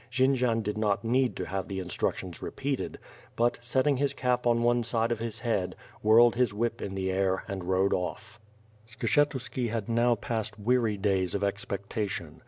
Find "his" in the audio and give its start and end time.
3.97-4.13, 5.19-5.41, 6.33-6.55